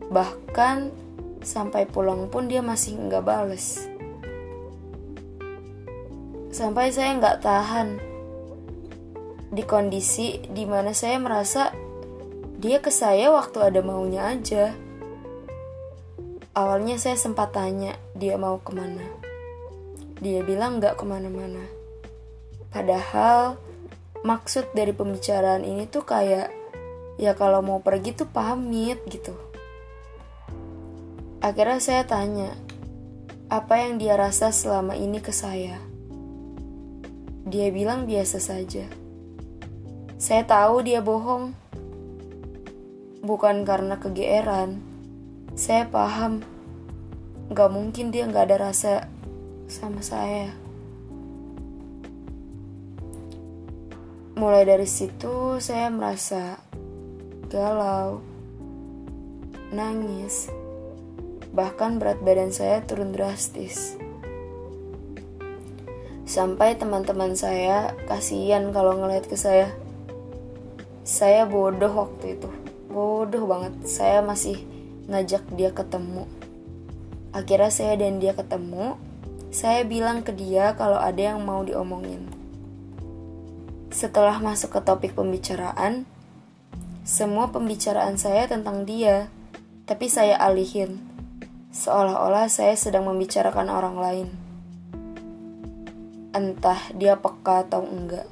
Bahkan 0.10 1.09
sampai 1.44 1.88
pulang 1.88 2.28
pun 2.28 2.48
dia 2.48 2.60
masih 2.60 3.00
nggak 3.00 3.24
balas. 3.24 3.88
Sampai 6.50 6.92
saya 6.92 7.16
nggak 7.16 7.40
tahan 7.46 7.90
di 9.50 9.64
kondisi 9.66 10.42
di 10.50 10.66
mana 10.70 10.94
saya 10.94 11.18
merasa 11.18 11.74
dia 12.60 12.84
ke 12.84 12.92
saya 12.92 13.32
waktu 13.32 13.64
ada 13.64 13.80
maunya 13.82 14.30
aja. 14.30 14.76
Awalnya 16.54 17.00
saya 17.00 17.16
sempat 17.16 17.56
tanya 17.56 17.96
dia 18.14 18.36
mau 18.36 18.60
ke 18.60 18.76
mana. 18.76 19.06
Dia 20.20 20.44
bilang 20.44 20.84
nggak 20.84 21.00
ke 21.00 21.06
mana-mana. 21.08 21.64
Padahal 22.70 23.56
maksud 24.28 24.70
dari 24.76 24.92
pembicaraan 24.92 25.64
ini 25.64 25.88
tuh 25.88 26.04
kayak 26.04 26.52
ya 27.16 27.32
kalau 27.34 27.64
mau 27.64 27.80
pergi 27.80 28.12
tuh 28.14 28.28
pamit 28.28 29.00
gitu. 29.08 29.49
Akhirnya 31.50 31.82
saya 31.82 32.06
tanya, 32.06 32.54
apa 33.50 33.82
yang 33.82 33.98
dia 33.98 34.14
rasa 34.14 34.54
selama 34.54 34.94
ini 34.94 35.18
ke 35.18 35.34
saya? 35.34 35.82
Dia 37.50 37.74
bilang 37.74 38.06
biasa 38.06 38.38
saja. 38.38 38.86
Saya 40.22 40.46
tahu 40.46 40.86
dia 40.86 41.02
bohong. 41.02 41.58
Bukan 43.26 43.66
karena 43.66 43.98
kegeeran. 43.98 44.78
Saya 45.58 45.90
paham. 45.90 46.46
Gak 47.50 47.74
mungkin 47.74 48.14
dia 48.14 48.30
gak 48.30 48.54
ada 48.54 48.70
rasa 48.70 49.10
sama 49.66 50.06
saya. 50.06 50.54
Mulai 54.38 54.70
dari 54.70 54.86
situ 54.86 55.58
saya 55.58 55.90
merasa 55.90 56.62
galau, 57.50 58.22
nangis, 59.74 60.54
bahkan 61.50 61.98
berat 61.98 62.22
badan 62.22 62.54
saya 62.54 62.86
turun 62.86 63.14
drastis. 63.14 63.98
Sampai 66.30 66.78
teman-teman 66.78 67.34
saya 67.34 67.98
kasihan 68.06 68.70
kalau 68.70 68.94
ngeliat 69.02 69.26
ke 69.26 69.34
saya. 69.34 69.74
Saya 71.02 71.50
bodoh 71.50 71.90
waktu 71.90 72.38
itu, 72.38 72.50
bodoh 72.94 73.50
banget. 73.50 73.74
Saya 73.90 74.22
masih 74.22 74.62
ngajak 75.10 75.42
dia 75.58 75.74
ketemu. 75.74 76.30
Akhirnya 77.34 77.74
saya 77.74 77.98
dan 77.98 78.22
dia 78.22 78.38
ketemu. 78.38 78.94
Saya 79.50 79.82
bilang 79.90 80.22
ke 80.22 80.30
dia 80.30 80.78
kalau 80.78 81.02
ada 81.02 81.34
yang 81.34 81.42
mau 81.42 81.66
diomongin. 81.66 82.30
Setelah 83.90 84.38
masuk 84.38 84.78
ke 84.78 84.80
topik 84.86 85.18
pembicaraan, 85.18 86.06
semua 87.02 87.50
pembicaraan 87.50 88.22
saya 88.22 88.46
tentang 88.46 88.86
dia, 88.86 89.34
tapi 89.90 90.06
saya 90.06 90.38
alihin, 90.38 91.09
seolah-olah 91.70 92.50
saya 92.50 92.74
sedang 92.74 93.06
membicarakan 93.06 93.70
orang 93.70 93.98
lain. 94.02 94.28
Entah 96.34 96.82
dia 96.98 97.18
peka 97.18 97.66
atau 97.66 97.86
enggak. 97.86 98.26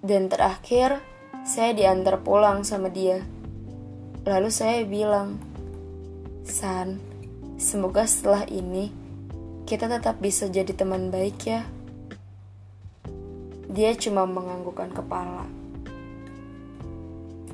Dan 0.00 0.32
terakhir, 0.32 1.04
saya 1.44 1.76
diantar 1.76 2.24
pulang 2.24 2.64
sama 2.64 2.88
dia. 2.88 3.24
Lalu 4.24 4.48
saya 4.48 4.84
bilang, 4.88 5.36
San, 6.48 7.00
semoga 7.60 8.08
setelah 8.08 8.48
ini 8.48 8.92
kita 9.68 9.90
tetap 9.90 10.22
bisa 10.22 10.48
jadi 10.48 10.72
teman 10.72 11.12
baik 11.12 11.38
ya. 11.44 11.66
Dia 13.66 13.92
cuma 13.98 14.24
menganggukkan 14.24 14.94
kepala. 14.96 15.44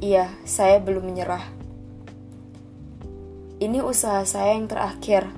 Iya, 0.02 0.30
saya 0.44 0.82
belum 0.82 1.08
menyerah. 1.08 1.61
Ini 3.62 3.78
usaha 3.78 4.26
saya 4.26 4.58
yang 4.58 4.66
terakhir. 4.66 5.30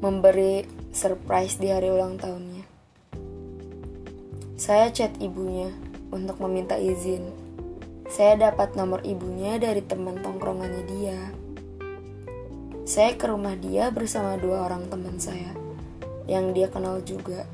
Memberi 0.00 0.64
surprise 0.88 1.60
di 1.60 1.68
hari 1.68 1.92
ulang 1.92 2.16
tahunnya. 2.16 2.64
Saya 4.56 4.88
chat 4.88 5.12
ibunya 5.20 5.68
untuk 6.08 6.40
meminta 6.40 6.80
izin. 6.80 7.28
Saya 8.08 8.40
dapat 8.40 8.72
nomor 8.72 9.04
ibunya 9.04 9.60
dari 9.60 9.84
teman 9.84 10.24
tongkrongannya 10.24 10.82
dia. 10.96 11.20
Saya 12.88 13.20
ke 13.20 13.28
rumah 13.28 13.60
dia 13.60 13.92
bersama 13.92 14.40
dua 14.40 14.64
orang 14.64 14.88
teman 14.88 15.20
saya 15.20 15.52
yang 16.24 16.56
dia 16.56 16.72
kenal 16.72 17.04
juga. 17.04 17.44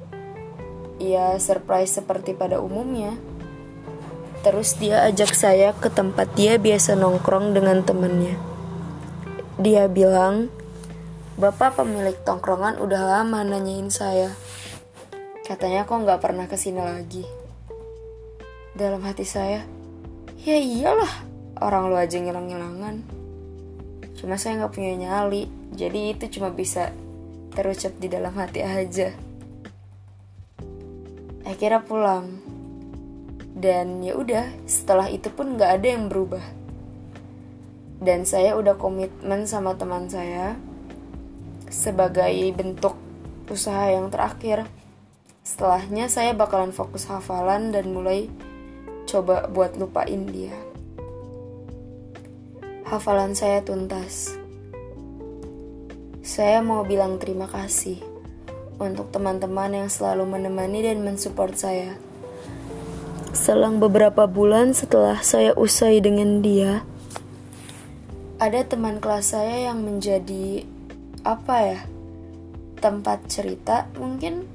Ya, 1.02 1.34
surprise 1.42 1.98
seperti 1.98 2.38
pada 2.38 2.62
umumnya. 2.62 3.18
Terus 4.46 4.78
dia 4.78 5.02
ajak 5.10 5.34
saya 5.34 5.74
ke 5.74 5.90
tempat 5.90 6.38
dia 6.38 6.54
biasa 6.54 6.94
nongkrong 6.94 7.50
dengan 7.50 7.82
temannya. 7.82 8.49
Dia 9.60 9.92
bilang, 9.92 10.48
Bapak 11.36 11.76
pemilik 11.76 12.16
tongkrongan 12.24 12.80
udah 12.80 13.20
lama 13.20 13.44
nanyain 13.44 13.92
saya. 13.92 14.32
Katanya 15.44 15.84
kok 15.84 16.00
nggak 16.00 16.16
pernah 16.16 16.48
ke 16.48 16.56
sini 16.56 16.80
lagi. 16.80 17.28
Dalam 18.72 19.04
hati 19.04 19.28
saya, 19.28 19.60
ya 20.40 20.56
iyalah, 20.56 21.12
orang 21.60 21.92
lu 21.92 21.96
aja 22.00 22.16
ngilang-ngilangan. 22.16 23.04
Cuma 24.16 24.40
saya 24.40 24.64
nggak 24.64 24.72
punya 24.72 24.96
nyali, 24.96 25.44
jadi 25.76 26.16
itu 26.16 26.40
cuma 26.40 26.48
bisa 26.56 26.96
terucap 27.52 27.92
di 28.00 28.08
dalam 28.08 28.32
hati 28.32 28.64
aja. 28.64 29.12
Akhirnya 31.44 31.84
pulang, 31.84 32.40
dan 33.52 34.00
ya 34.00 34.16
udah 34.16 34.48
setelah 34.64 35.12
itu 35.12 35.28
pun 35.28 35.60
nggak 35.60 35.84
ada 35.84 35.86
yang 35.92 36.08
berubah. 36.08 36.59
Dan 38.00 38.24
saya 38.24 38.56
udah 38.56 38.80
komitmen 38.80 39.44
sama 39.44 39.76
teman 39.76 40.08
saya 40.08 40.56
sebagai 41.68 42.32
bentuk 42.56 42.96
usaha 43.46 43.92
yang 43.92 44.08
terakhir. 44.08 44.64
Setelahnya 45.44 46.08
saya 46.08 46.32
bakalan 46.32 46.72
fokus 46.72 47.04
hafalan 47.06 47.70
dan 47.70 47.92
mulai 47.92 48.32
coba 49.04 49.46
buat 49.52 49.76
lupain 49.76 50.24
dia 50.28 50.56
hafalan 52.90 53.38
saya 53.38 53.62
tuntas. 53.62 54.34
Saya 56.26 56.58
mau 56.58 56.82
bilang 56.82 57.22
terima 57.22 57.46
kasih 57.46 58.02
untuk 58.82 59.14
teman-teman 59.14 59.70
yang 59.70 59.86
selalu 59.86 60.26
menemani 60.26 60.82
dan 60.82 61.06
mensupport 61.06 61.54
saya. 61.54 61.94
Selang 63.30 63.78
beberapa 63.78 64.26
bulan 64.26 64.74
setelah 64.74 65.22
saya 65.22 65.54
usai 65.54 66.02
dengan 66.02 66.42
dia, 66.42 66.82
ada 68.40 68.64
teman 68.64 68.98
kelas 68.98 69.36
saya 69.36 69.70
yang 69.70 69.84
menjadi 69.84 70.64
apa 71.22 71.56
ya? 71.60 71.80
Tempat 72.80 73.28
cerita 73.28 73.86
mungkin 74.00 74.48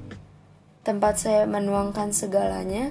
tempat 0.82 1.22
saya 1.22 1.46
menuangkan 1.46 2.10
segalanya. 2.10 2.90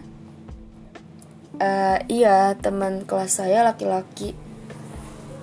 Uh, 1.55 1.99
iya, 2.08 2.55
teman 2.60 3.03
kelas 3.03 3.39
saya 3.39 3.63
laki-laki 3.63 4.36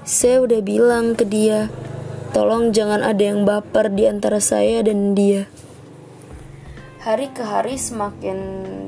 saya 0.02 0.42
udah 0.42 0.58
bilang 0.66 1.14
ke 1.14 1.22
dia, 1.22 1.70
tolong 2.34 2.74
jangan 2.74 3.06
ada 3.06 3.22
yang 3.22 3.46
baper 3.46 3.86
di 3.86 4.10
antara 4.10 4.42
saya 4.42 4.82
dan 4.82 5.14
dia. 5.14 5.46
Hari 7.06 7.30
ke 7.30 7.46
hari 7.46 7.78
semakin 7.78 8.38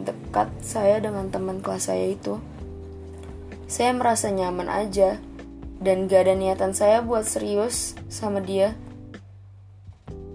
dekat 0.02 0.50
saya 0.58 0.98
dengan 0.98 1.30
teman 1.30 1.62
kelas 1.62 1.86
saya 1.86 2.10
itu. 2.10 2.42
Saya 3.70 3.94
merasa 3.94 4.34
nyaman 4.34 4.66
aja 4.66 5.22
dan 5.84 6.08
gak 6.08 6.24
ada 6.24 6.34
niatan 6.34 6.72
saya 6.72 7.04
buat 7.04 7.28
serius 7.28 7.92
sama 8.08 8.40
dia. 8.40 8.72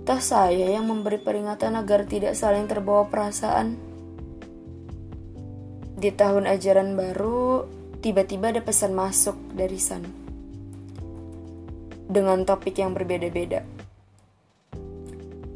Toh 0.05 0.21
saya 0.21 0.77
yang 0.77 0.85
memberi 0.85 1.17
peringatan 1.17 1.73
agar 1.73 2.05
tidak 2.05 2.37
saling 2.37 2.69
terbawa 2.69 3.09
perasaan. 3.09 3.77
Di 5.99 6.13
tahun 6.13 6.45
ajaran 6.45 6.93
baru, 6.93 7.65
tiba-tiba 7.99 8.53
ada 8.53 8.61
pesan 8.61 8.93
masuk 8.93 9.35
dari 9.57 9.81
sana 9.81 10.07
dengan 12.09 12.41
topik 12.45 12.77
yang 12.77 12.93
berbeda-beda. 12.93 13.61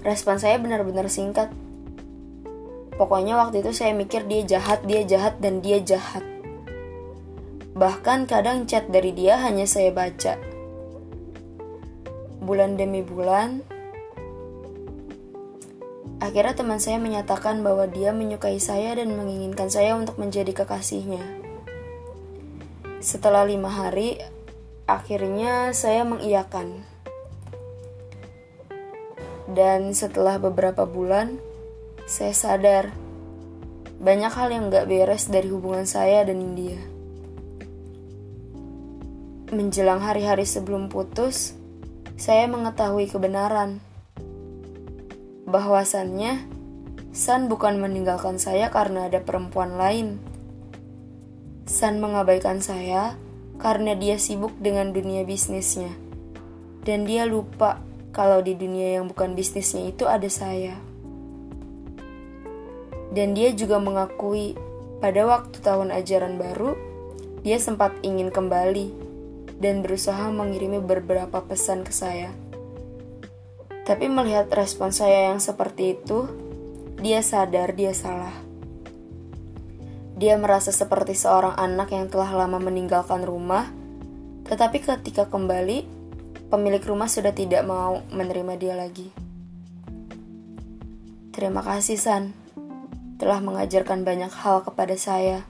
Respon 0.05 0.37
saya 0.37 0.59
benar-benar 0.59 1.09
singkat. 1.09 1.49
Pokoknya 2.93 3.39
waktu 3.41 3.65
itu 3.65 3.73
saya 3.73 3.95
mikir 3.97 4.29
dia 4.29 4.45
jahat, 4.45 4.85
dia 4.85 5.01
jahat, 5.01 5.41
dan 5.41 5.63
dia 5.65 5.81
jahat. 5.81 6.32
Bahkan 7.73 8.29
kadang 8.29 8.69
chat 8.69 8.89
dari 8.89 9.13
dia 9.13 9.41
hanya 9.41 9.65
saya 9.65 9.89
baca. 9.89 10.37
Bulan 12.43 12.77
demi 12.77 13.01
bulan, 13.01 13.65
akhirnya 16.21 16.53
teman 16.53 16.77
saya 16.77 17.01
menyatakan 17.01 17.65
bahwa 17.65 17.89
dia 17.89 18.13
menyukai 18.13 18.61
saya 18.61 18.93
dan 18.93 19.13
menginginkan 19.17 19.69
saya 19.73 19.97
untuk 19.97 20.21
menjadi 20.21 20.53
kekasihnya. 20.53 21.23
Setelah 23.03 23.43
lima 23.47 23.67
hari, 23.67 24.21
Akhirnya 24.83 25.71
saya 25.71 26.03
mengiyakan. 26.03 26.83
Dan 29.47 29.95
setelah 29.95 30.35
beberapa 30.43 30.83
bulan, 30.83 31.39
saya 32.03 32.35
sadar 32.35 32.91
banyak 34.03 34.27
hal 34.27 34.51
yang 34.51 34.67
gak 34.67 34.91
beres 34.91 35.31
dari 35.31 35.47
hubungan 35.47 35.87
saya 35.87 36.27
dan 36.27 36.51
dia. 36.51 36.92
Menjelang 39.53 40.01
hari-hari 40.01 40.49
sebelum 40.49 40.89
putus, 40.89 41.53
saya 42.17 42.49
mengetahui 42.49 43.05
kebenaran 43.05 43.77
bahwasannya 45.45 46.41
San 47.13 47.45
bukan 47.45 47.77
meninggalkan 47.77 48.41
saya 48.41 48.73
karena 48.73 49.05
ada 49.05 49.21
perempuan 49.21 49.77
lain. 49.77 50.17
San 51.69 52.01
mengabaikan 52.01 52.65
saya 52.65 53.13
karena 53.61 53.93
dia 53.93 54.17
sibuk 54.17 54.57
dengan 54.57 54.89
dunia 54.89 55.21
bisnisnya. 55.21 55.93
Dan 56.81 57.05
dia 57.05 57.29
lupa 57.29 57.77
kalau 58.09 58.41
di 58.41 58.57
dunia 58.57 58.97
yang 58.97 59.05
bukan 59.05 59.37
bisnisnya 59.37 59.85
itu 59.85 60.09
ada 60.09 60.33
saya. 60.33 60.81
Dan 63.13 63.37
dia 63.37 63.53
juga 63.53 63.77
mengakui 63.77 64.57
pada 64.97 65.29
waktu 65.29 65.61
tahun 65.61 65.93
ajaran 65.93 66.41
baru, 66.41 66.73
dia 67.45 67.61
sempat 67.61 67.93
ingin 68.01 68.33
kembali 68.33 69.02
dan 69.63 69.79
berusaha 69.79 70.27
mengirimi 70.27 70.83
beberapa 70.83 71.39
pesan 71.39 71.87
ke 71.87 71.95
saya. 71.95 72.35
Tapi 73.87 74.11
melihat 74.11 74.51
respon 74.51 74.91
saya 74.91 75.31
yang 75.31 75.39
seperti 75.39 75.95
itu, 75.95 76.27
dia 76.99 77.23
sadar 77.23 77.71
dia 77.71 77.95
salah. 77.95 78.35
Dia 80.19 80.35
merasa 80.35 80.75
seperti 80.75 81.15
seorang 81.15 81.55
anak 81.55 81.95
yang 81.95 82.11
telah 82.11 82.31
lama 82.35 82.59
meninggalkan 82.59 83.23
rumah, 83.23 83.71
tetapi 84.47 84.83
ketika 84.83 85.31
kembali, 85.31 85.87
pemilik 86.51 86.83
rumah 86.83 87.07
sudah 87.07 87.31
tidak 87.31 87.63
mau 87.63 88.03
menerima 88.11 88.53
dia 88.59 88.75
lagi. 88.75 89.11
Terima 91.33 91.65
kasih, 91.65 91.97
San, 91.97 92.35
telah 93.19 93.41
mengajarkan 93.41 94.05
banyak 94.05 94.31
hal 94.31 94.61
kepada 94.63 94.95
saya. 94.95 95.43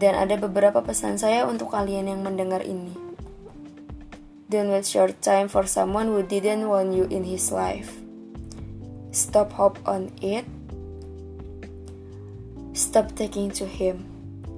Dan 0.00 0.16
ada 0.16 0.40
beberapa 0.40 0.80
pesan 0.80 1.20
saya 1.20 1.44
untuk 1.44 1.76
kalian 1.76 2.08
yang 2.08 2.24
mendengar 2.24 2.64
ini. 2.64 2.96
Don't 4.48 4.72
waste 4.72 4.96
your 4.96 5.12
time 5.20 5.52
for 5.52 5.68
someone 5.68 6.08
who 6.08 6.24
didn't 6.24 6.64
want 6.64 6.96
you 6.96 7.04
in 7.12 7.28
his 7.28 7.52
life. 7.52 7.92
Stop 9.12 9.52
hope 9.60 9.76
on 9.84 10.08
it 10.24 10.48
Stop 12.80 13.14
taking 13.18 13.50
to 13.58 13.66
him 13.66 14.06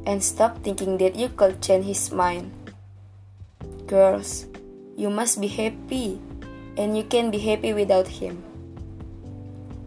and 0.07 0.23
stop 0.23 0.63
thinking 0.63 0.99
that 0.99 1.17
you 1.17 1.29
could 1.29 1.61
change 1.61 1.87
his 1.87 2.13
mind. 2.13 2.53
Girls, 3.87 4.47
you 4.97 5.11
must 5.11 5.41
be 5.41 5.49
happy 5.49 6.21
and 6.77 6.97
you 6.97 7.05
can 7.05 7.31
be 7.33 7.39
happy 7.39 7.73
without 7.73 8.07
him. 8.07 8.52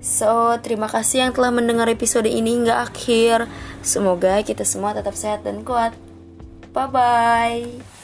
So, 0.05 0.53
terima 0.61 0.85
kasih 0.85 1.25
yang 1.25 1.31
telah 1.33 1.49
mendengar 1.49 1.89
episode 1.89 2.29
ini 2.29 2.61
hingga 2.61 2.85
akhir. 2.85 3.49
Semoga 3.81 4.37
kita 4.45 4.61
semua 4.61 4.93
tetap 4.93 5.17
sehat 5.17 5.41
dan 5.41 5.65
kuat. 5.65 5.97
Bye 6.77 6.89
bye. 6.93 7.94